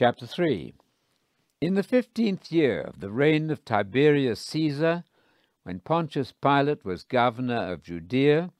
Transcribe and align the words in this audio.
Chapter 0.00 0.26
3 0.26 0.72
In 1.60 1.74
the 1.74 1.82
fifteenth 1.82 2.50
year 2.50 2.80
of 2.80 3.00
the 3.00 3.10
reign 3.10 3.50
of 3.50 3.66
Tiberius 3.66 4.40
Caesar, 4.40 5.04
when 5.62 5.80
Pontius 5.80 6.32
Pilate 6.32 6.86
was 6.86 7.04
governor 7.04 7.70
of 7.70 7.82
Judea, 7.82 8.50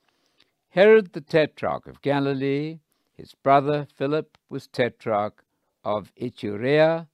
Herod 0.69 1.15
the 1.15 1.23
tetrarch 1.23 1.87
of 1.87 2.03
Galilee, 2.03 2.81
his 3.15 3.35
brother 3.35 3.87
Philip 3.97 4.37
was 4.51 4.67
tetrarch 4.67 5.43
of 5.83 6.13
Iturea 6.15 7.08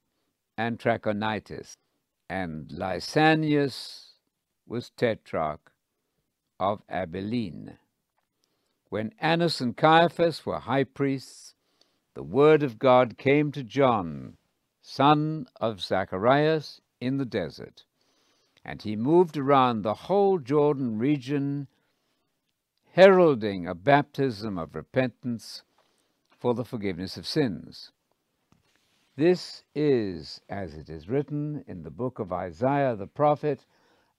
and 0.58 0.80
Trachonitis, 0.80 1.76
and 2.28 2.68
Lysanias 2.68 4.14
was 4.66 4.90
tetrarch 4.90 5.70
of 6.58 6.82
Abilene. 6.88 7.78
When 8.88 9.14
Annas 9.20 9.60
and 9.60 9.76
Caiaphas 9.76 10.44
were 10.44 10.58
high 10.58 10.82
priests, 10.82 11.54
the 12.16 12.22
word 12.22 12.62
of 12.62 12.78
God 12.78 13.18
came 13.18 13.52
to 13.52 13.62
John, 13.62 14.38
son 14.80 15.46
of 15.60 15.82
Zacharias, 15.82 16.80
in 16.98 17.18
the 17.18 17.26
desert, 17.26 17.84
and 18.64 18.80
he 18.80 18.96
moved 18.96 19.36
around 19.36 19.82
the 19.82 19.92
whole 19.92 20.38
Jordan 20.38 20.98
region, 20.98 21.68
heralding 22.92 23.66
a 23.66 23.74
baptism 23.74 24.56
of 24.56 24.74
repentance 24.74 25.62
for 26.30 26.54
the 26.54 26.64
forgiveness 26.64 27.18
of 27.18 27.26
sins. 27.26 27.92
This 29.16 29.64
is, 29.74 30.40
as 30.48 30.74
it 30.74 30.88
is 30.88 31.10
written 31.10 31.64
in 31.68 31.82
the 31.82 31.90
book 31.90 32.18
of 32.18 32.32
Isaiah 32.32 32.96
the 32.96 33.06
prophet, 33.06 33.66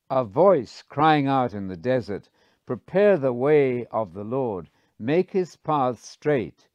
a 0.07 0.23
voice 0.23 0.83
crying 0.87 1.25
out 1.25 1.55
in 1.55 1.67
the 1.67 1.75
desert, 1.75 2.29
Prepare 2.67 3.17
the 3.17 3.33
way 3.33 3.87
of 3.87 4.13
the 4.13 4.23
Lord, 4.23 4.69
make 4.99 5.31
his 5.31 5.55
paths 5.55 6.07
straight. 6.07 6.67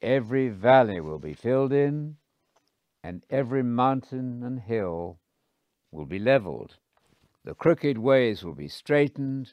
Every 0.00 0.48
valley 0.48 1.00
will 1.00 1.18
be 1.18 1.34
filled 1.34 1.72
in, 1.72 2.18
and 3.02 3.24
every 3.30 3.62
mountain 3.64 4.44
and 4.44 4.60
hill 4.60 5.18
will 5.90 6.06
be 6.06 6.18
leveled. 6.20 6.76
The 7.44 7.54
crooked 7.54 7.98
ways 7.98 8.44
will 8.44 8.54
be 8.54 8.68
straightened, 8.68 9.52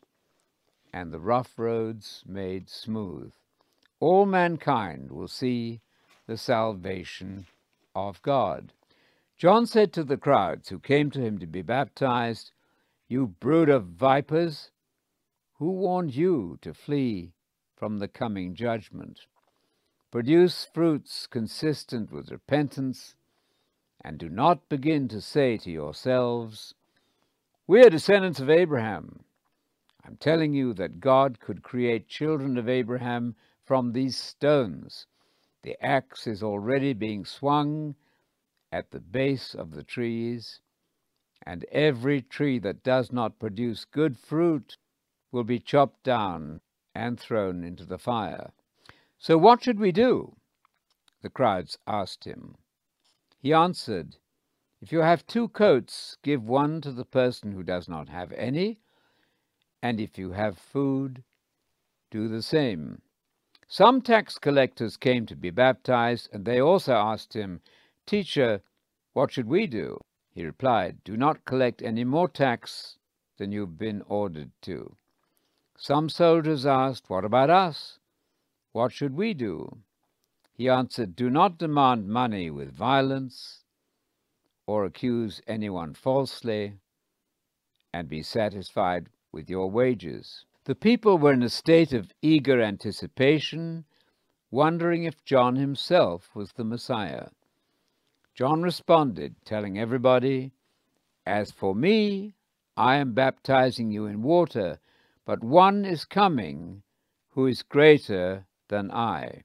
and 0.94 1.12
the 1.12 1.20
rough 1.20 1.58
roads 1.58 2.24
made 2.28 2.70
smooth. 2.70 3.34
All 4.00 4.26
mankind 4.26 5.12
will 5.12 5.28
see 5.28 5.82
the 6.28 6.38
salvation 6.38 7.48
of 7.96 8.22
God. 8.22 8.74
John 9.38 9.66
said 9.66 9.94
to 9.94 10.04
the 10.04 10.18
crowds 10.18 10.70
who 10.70 10.80
came 10.80 11.10
to 11.12 11.22
him 11.22 11.40
to 11.40 11.48
be 11.48 11.62
baptized, 11.62 12.52
You 13.08 13.28
brood 13.28 13.70
of 13.70 13.88
vipers, 13.88 14.72
who 15.56 15.72
warned 15.72 16.16
you 16.16 16.60
to 16.62 16.74
flee 16.74 17.34
from 17.76 17.98
the 17.98 18.08
coming 18.08 18.54
judgment? 18.54 19.22
Produce 20.16 20.64
fruits 20.74 21.28
consistent 21.28 22.10
with 22.10 22.32
repentance, 22.32 23.18
and 24.00 24.18
do 24.18 24.30
not 24.30 24.70
begin 24.70 25.10
to 25.10 25.20
say 25.20 25.58
to 25.58 25.70
yourselves, 25.70 26.74
We 27.68 27.84
are 27.84 27.90
descendants 27.90 28.40
of 28.40 28.50
Abraham. 28.50 29.26
I'm 30.06 30.16
telling 30.16 30.54
you 30.54 30.74
that 30.76 31.02
God 31.02 31.42
could 31.42 31.64
create 31.64 32.08
children 32.08 32.58
of 32.58 32.70
Abraham 32.70 33.36
from 33.66 33.92
these 33.92 34.18
stones. 34.18 35.06
The 35.64 35.76
axe 35.84 36.28
is 36.28 36.42
already 36.42 36.94
being 36.94 37.26
swung 37.26 37.96
at 38.72 38.92
the 38.92 39.02
base 39.02 39.54
of 39.54 39.72
the 39.72 39.84
trees, 39.84 40.62
and 41.46 41.66
every 41.74 42.22
tree 42.22 42.58
that 42.60 42.84
does 42.84 43.12
not 43.12 43.38
produce 43.38 43.84
good 43.84 44.18
fruit 44.18 44.78
will 45.34 45.44
be 45.44 45.60
chopped 45.60 46.04
down 46.04 46.62
and 46.96 47.20
thrown 47.20 47.66
into 47.66 47.84
the 47.84 48.00
fire. 48.00 48.54
So 49.18 49.38
what 49.38 49.64
should 49.64 49.80
we 49.80 49.92
do? 49.92 50.36
The 51.22 51.30
crowds 51.30 51.78
asked 51.88 52.26
him. 52.26 52.58
He 53.40 53.54
answered, 53.54 54.18
If 54.82 54.92
you 54.92 55.00
have 55.00 55.26
two 55.26 55.48
coats, 55.50 56.18
give 56.22 56.44
one 56.48 56.82
to 56.82 56.92
the 56.92 57.06
person 57.06 57.52
who 57.52 57.64
does 57.64 57.88
not 57.88 58.10
have 58.10 58.32
any, 58.34 58.80
and 59.82 60.00
if 60.00 60.18
you 60.18 60.32
have 60.32 60.58
food, 60.58 61.24
do 62.12 62.28
the 62.28 62.42
same. 62.42 63.02
Some 63.68 64.02
tax 64.02 64.38
collectors 64.38 64.98
came 64.98 65.26
to 65.26 65.36
be 65.36 65.50
baptized, 65.50 66.30
and 66.32 66.46
they 66.46 66.60
also 66.60 66.94
asked 66.94 67.34
him, 67.36 67.62
Teacher, 68.06 68.62
what 69.14 69.32
should 69.32 69.48
we 69.48 69.66
do? 69.66 70.00
He 70.30 70.46
replied, 70.46 71.04
Do 71.04 71.18
not 71.18 71.46
collect 71.46 71.82
any 71.82 72.04
more 72.04 72.28
tax 72.28 73.00
than 73.38 73.52
you've 73.52 73.78
been 73.78 74.02
ordered 74.04 74.52
to. 74.64 74.96
Some 75.78 76.10
soldiers 76.10 76.66
asked, 76.66 77.10
What 77.10 77.26
about 77.26 77.50
us? 77.50 78.00
What 78.76 78.92
should 78.92 79.16
we 79.16 79.34
do? 79.34 79.78
He 80.52 80.68
answered, 80.68 81.16
Do 81.16 81.30
not 81.30 81.58
demand 81.58 82.10
money 82.10 82.52
with 82.52 82.76
violence 82.76 83.64
or 84.68 84.84
accuse 84.84 85.42
anyone 85.48 85.94
falsely, 85.94 86.74
and 87.94 88.10
be 88.10 88.22
satisfied 88.22 89.08
with 89.32 89.50
your 89.50 89.72
wages. 89.72 90.44
The 90.66 90.76
people 90.76 91.18
were 91.18 91.32
in 91.32 91.42
a 91.42 91.48
state 91.48 91.94
of 91.94 92.12
eager 92.22 92.62
anticipation, 92.62 93.86
wondering 94.52 95.06
if 95.06 95.24
John 95.24 95.56
himself 95.56 96.36
was 96.36 96.52
the 96.52 96.66
Messiah. 96.66 97.30
John 98.34 98.62
responded, 98.62 99.38
telling 99.46 99.80
everybody, 99.80 100.52
As 101.26 101.50
for 101.50 101.74
me, 101.74 102.36
I 102.76 102.98
am 102.98 103.14
baptizing 103.14 103.90
you 103.90 104.06
in 104.06 104.22
water, 104.22 104.80
but 105.24 105.46
one 105.46 105.86
is 105.86 106.04
coming 106.04 106.84
who 107.30 107.48
is 107.48 107.64
greater 107.64 108.46
than 108.68 108.92
I, 108.92 109.44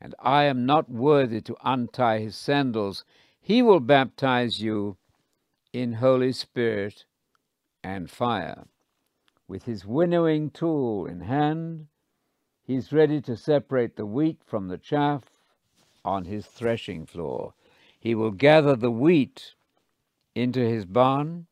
and 0.00 0.14
I 0.18 0.44
am 0.44 0.66
not 0.66 0.90
worthy 0.90 1.40
to 1.42 1.56
untie 1.64 2.20
his 2.20 2.36
sandals. 2.36 3.04
He 3.40 3.62
will 3.62 3.80
baptize 3.80 4.60
you 4.60 4.96
in 5.72 5.94
Holy 5.94 6.32
Spirit 6.32 7.04
and 7.82 8.10
fire. 8.10 8.66
With 9.46 9.64
his 9.64 9.86
winnowing 9.86 10.50
tool 10.50 11.06
in 11.06 11.20
hand, 11.20 11.86
he 12.62 12.74
is 12.74 12.92
ready 12.92 13.20
to 13.22 13.36
separate 13.36 13.96
the 13.96 14.04
wheat 14.04 14.42
from 14.44 14.68
the 14.68 14.76
chaff 14.76 15.22
on 16.04 16.26
his 16.26 16.46
threshing 16.46 17.06
floor. 17.06 17.54
He 17.98 18.14
will 18.14 18.30
gather 18.30 18.76
the 18.76 18.90
wheat 18.90 19.54
into 20.34 20.60
his 20.60 20.84
barn, 20.84 21.46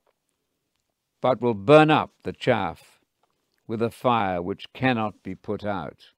but 1.20 1.40
will 1.40 1.54
burn 1.54 1.90
up 1.90 2.12
the 2.22 2.32
chaff 2.32 3.00
with 3.66 3.82
a 3.82 3.90
fire 3.90 4.40
which 4.40 4.72
cannot 4.72 5.22
be 5.22 5.34
put 5.34 5.64
out. 5.64 6.10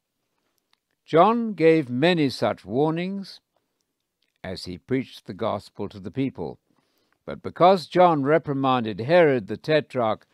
John 1.09 1.55
gave 1.55 1.89
many 1.89 2.29
such 2.29 2.67
warnings 2.67 3.41
as 4.45 4.67
he 4.67 4.77
preached 4.77 5.25
the 5.25 5.33
gospel 5.33 5.89
to 5.89 5.99
the 5.99 6.11
people. 6.11 6.59
But 7.25 7.41
because 7.41 7.87
John 7.87 8.25
reprimanded 8.25 9.01
Herod 9.01 9.47
the 9.47 9.57
Tetrarch 9.57 10.27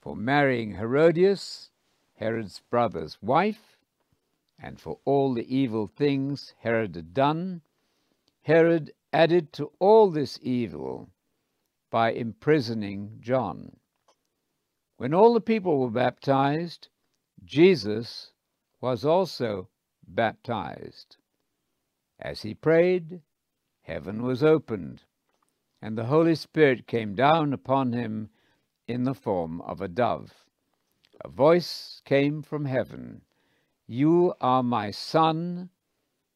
for 0.00 0.16
marrying 0.16 0.72
Herodias, 0.72 1.70
Herod's 2.14 2.60
brother's 2.68 3.22
wife, 3.22 3.78
and 4.58 4.80
for 4.80 4.98
all 5.04 5.32
the 5.32 5.46
evil 5.46 5.86
things 5.86 6.54
Herod 6.58 6.96
had 6.96 7.14
done, 7.14 7.62
Herod 8.42 8.90
added 9.12 9.52
to 9.52 9.70
all 9.78 10.10
this 10.10 10.40
evil 10.42 11.08
by 11.88 12.10
imprisoning 12.10 13.18
John. 13.20 13.76
When 14.96 15.14
all 15.14 15.34
the 15.34 15.40
people 15.40 15.78
were 15.78 15.88
baptized, 15.88 16.88
Jesus 17.44 18.32
was 18.80 19.04
also 19.04 19.68
baptized. 20.06 21.16
As 22.18 22.42
he 22.42 22.54
prayed, 22.54 23.22
heaven 23.82 24.22
was 24.22 24.42
opened, 24.42 25.02
and 25.82 25.96
the 25.96 26.06
Holy 26.06 26.34
Spirit 26.34 26.86
came 26.86 27.14
down 27.14 27.52
upon 27.52 27.92
him 27.92 28.30
in 28.88 29.04
the 29.04 29.14
form 29.14 29.60
of 29.62 29.80
a 29.80 29.88
dove. 29.88 30.46
A 31.24 31.28
voice 31.28 32.02
came 32.04 32.42
from 32.42 32.64
heaven 32.64 33.22
You 33.86 34.34
are 34.40 34.62
my 34.62 34.90
Son, 34.90 35.70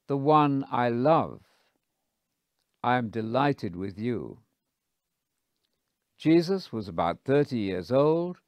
the 0.06 0.16
one 0.16 0.64
I 0.70 0.88
love. 0.88 1.42
I 2.82 2.97
am 2.97 3.10
delighted 3.10 3.77
with 3.77 3.98
you. 3.98 4.39
Jesus 6.16 6.72
was 6.72 6.89
about 6.89 7.21
30 7.24 7.59
years 7.59 7.91
old 7.91 8.39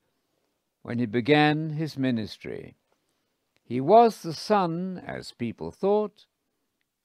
when 0.82 0.98
he 0.98 1.06
began 1.06 1.70
his 1.70 1.96
ministry. 1.96 2.76
He 3.72 3.80
was 3.80 4.20
the 4.20 4.34
son, 4.34 5.02
as 5.06 5.32
people 5.32 5.70
thought, 5.70 6.26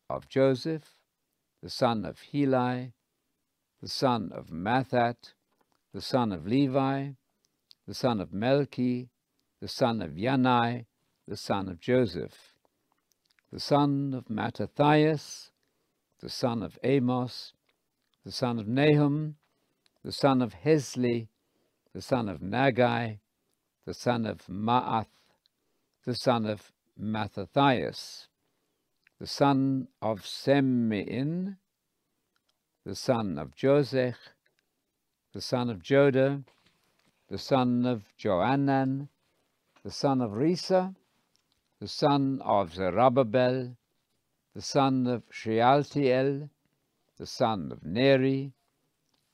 of 0.09 0.27
Joseph, 0.27 0.95
the 1.63 1.69
son 1.69 2.03
of 2.03 2.19
Heli, 2.19 2.91
the 3.81 3.87
son 3.87 4.33
of 4.33 4.47
Matthat, 4.47 5.31
the 5.93 6.01
son 6.01 6.33
of 6.33 6.45
Levi, 6.45 7.11
the 7.87 7.93
son 7.93 8.19
of 8.19 8.31
Melchi, 8.31 9.07
the 9.61 9.69
son 9.69 10.01
of 10.01 10.15
Yanai, 10.15 10.87
the 11.25 11.37
son 11.37 11.69
of 11.69 11.79
Joseph, 11.79 12.53
the 13.49 13.61
son 13.61 14.13
of 14.13 14.29
Mattathias, 14.29 15.51
the 16.19 16.29
son 16.29 16.61
of 16.61 16.77
Amos, 16.83 17.53
the 18.25 18.31
son 18.33 18.59
of 18.59 18.67
Nahum, 18.67 19.35
the 20.03 20.11
son 20.11 20.41
of 20.41 20.53
Hesli, 20.65 21.29
the 21.93 22.01
son 22.01 22.27
of 22.27 22.41
Naggai, 22.41 23.19
the 23.85 23.93
son 23.93 24.25
of 24.25 24.39
Maath, 24.49 25.07
the 26.07 26.15
son 26.15 26.45
of 26.45 26.71
Mattathias, 26.97 28.29
the 29.19 29.27
son 29.27 29.89
of 30.01 30.21
Semmein, 30.21 31.57
the 32.85 32.95
son 32.95 33.37
of 33.37 33.53
Josech, 33.53 34.15
the 35.33 35.41
son 35.41 35.69
of 35.69 35.83
Joda, 35.83 36.45
the 37.27 37.37
son 37.37 37.85
of 37.85 38.03
Joanan, 38.17 39.09
the 39.83 39.91
son 39.91 40.21
of 40.21 40.31
Risa, 40.31 40.95
the 41.81 41.89
son 41.89 42.41
of 42.41 42.73
Zerubbabel, 42.73 43.75
the 44.55 44.61
son 44.61 45.07
of 45.07 45.23
Shealtiel, 45.29 46.49
the 47.17 47.25
son 47.25 47.69
of 47.69 47.83
Neri, 47.83 48.53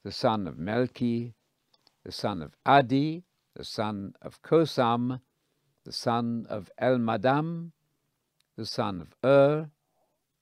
the 0.03 0.11
son 0.11 0.47
of 0.47 0.55
Melchi, 0.55 1.33
the 2.03 2.11
son 2.11 2.41
of 2.41 2.55
Adi, 2.65 3.23
the 3.55 3.63
son 3.63 4.15
of 4.23 4.41
Kosam, 4.41 5.19
the 5.85 5.91
son 5.91 6.45
of 6.49 6.71
Elmadam, 6.81 7.71
the 8.55 8.65
son 8.65 9.01
of 9.01 9.15
Ur, 9.23 9.69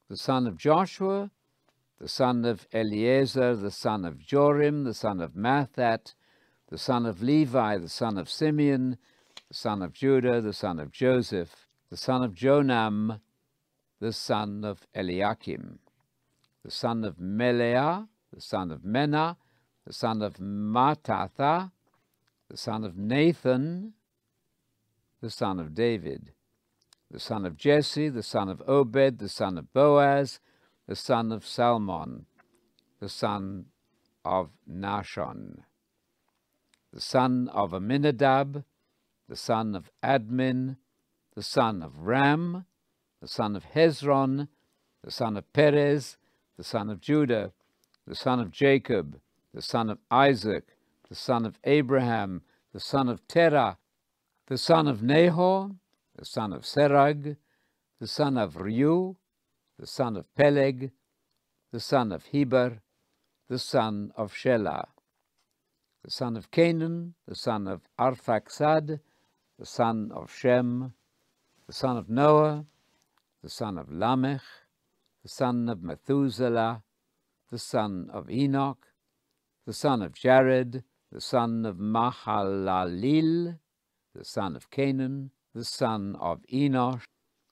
the 0.09 0.17
son 0.17 0.45
of 0.45 0.57
Joshua, 0.57 1.31
the 1.99 2.07
son 2.07 2.45
of 2.45 2.67
Eliezer, 2.73 3.55
the 3.55 3.71
son 3.71 4.05
of 4.05 4.17
Jorim, 4.17 4.83
the 4.83 4.93
son 4.93 5.21
of 5.21 5.33
Mathat, 5.33 6.13
the 6.69 6.77
son 6.77 7.05
of 7.05 7.21
Levi, 7.21 7.77
the 7.77 7.89
son 7.89 8.17
of 8.17 8.29
Simeon, 8.29 8.97
the 9.47 9.53
son 9.53 9.81
of 9.81 9.93
Judah, 9.93 10.41
the 10.41 10.53
son 10.53 10.79
of 10.79 10.91
Joseph, 10.91 11.67
the 11.89 11.97
son 11.97 12.23
of 12.23 12.33
Jonam, 12.33 13.19
the 13.99 14.13
son 14.13 14.63
of 14.63 14.87
Eliakim, 14.95 15.79
the 16.63 16.71
son 16.71 17.03
of 17.03 17.17
Meleah, 17.17 18.07
the 18.33 18.41
son 18.41 18.71
of 18.71 18.81
Menah, 18.81 19.35
the 19.85 19.93
son 19.93 20.21
of 20.21 20.35
Mattatha, 20.37 21.71
the 22.49 22.57
son 22.57 22.83
of 22.83 22.97
Nathan, 22.97 23.93
the 25.21 25.29
son 25.29 25.59
of 25.59 25.73
David, 25.73 26.31
the 27.09 27.19
son 27.19 27.45
of 27.45 27.55
Jesse, 27.55 28.09
the 28.09 28.23
son 28.23 28.49
of 28.49 28.61
Obed, 28.67 29.19
the 29.19 29.29
son 29.29 29.57
of 29.57 29.71
Boaz, 29.73 30.39
the 30.87 30.95
son 30.95 31.31
of 31.31 31.45
Salmon, 31.45 32.25
the 32.99 33.09
son 33.09 33.65
of 34.25 34.49
Nahshon, 34.69 35.59
the 36.93 37.01
son 37.01 37.49
of 37.53 37.71
Amminadab, 37.71 38.63
the 39.29 39.35
son 39.35 39.75
of 39.75 39.89
Admin, 40.03 40.77
the 41.35 41.43
son 41.43 41.81
of 41.81 41.99
Ram, 41.99 42.65
the 43.21 43.27
son 43.27 43.55
of 43.55 43.63
Hezron, 43.75 44.47
the 45.03 45.11
son 45.11 45.37
of 45.37 45.51
Perez, 45.53 46.17
the 46.57 46.63
son 46.63 46.89
of 46.89 46.99
Judah, 46.99 47.53
the 48.07 48.15
son 48.15 48.39
of 48.39 48.51
Jacob, 48.51 49.19
the 49.53 49.61
son 49.61 49.89
of 49.89 49.99
Isaac, 50.09 50.65
the 51.09 51.15
son 51.15 51.45
of 51.45 51.59
Abraham, 51.63 52.41
the 52.73 52.79
son 52.79 53.07
of 53.07 53.25
Terah, 53.27 53.77
the 54.51 54.57
son 54.57 54.85
of 54.85 55.01
Nahor, 55.01 55.71
the 56.17 56.25
son 56.25 56.51
of 56.51 56.63
Serug, 56.63 57.37
the 58.01 58.05
son 58.05 58.37
of 58.37 58.55
Reu, 58.55 59.15
the 59.79 59.87
son 59.87 60.17
of 60.17 60.25
Peleg, 60.35 60.91
the 61.71 61.79
son 61.79 62.11
of 62.11 62.25
Heber, 62.25 62.81
the 63.47 63.57
son 63.57 64.11
of 64.17 64.33
Shelah, 64.33 64.87
the 66.03 66.11
son 66.11 66.35
of 66.35 66.51
Cainan, 66.51 67.13
the 67.25 67.33
son 67.33 67.65
of 67.65 67.79
Arphaxad, 67.97 68.99
the 69.57 69.65
son 69.65 70.11
of 70.13 70.29
Shem, 70.29 70.95
the 71.65 71.71
son 71.71 71.95
of 71.95 72.09
Noah, 72.09 72.65
the 73.41 73.49
son 73.49 73.77
of 73.77 73.89
Lamech, 73.89 74.41
the 75.23 75.29
son 75.29 75.69
of 75.69 75.81
Methuselah, 75.81 76.83
the 77.49 77.57
son 77.57 78.09
of 78.11 78.29
Enoch, 78.29 78.85
the 79.65 79.71
son 79.71 80.01
of 80.01 80.11
Jared, 80.11 80.83
the 81.09 81.21
son 81.21 81.65
of 81.65 81.77
Mahalalel, 81.77 83.57
the 84.13 84.25
son 84.25 84.55
of 84.55 84.69
Cainan, 84.69 85.31
the 85.53 85.65
son 85.65 86.15
of 86.19 86.41
Enosh, 86.51 87.03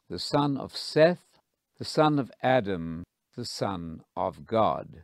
the 0.10 0.20
son 0.20 0.58
of 0.58 0.76
Seth, 0.76 1.40
the 1.78 1.86
son 1.86 2.20
of 2.20 2.32
Adam, 2.42 3.04
the 3.36 3.46
son 3.46 4.04
of 4.16 4.46
God. 4.46 5.04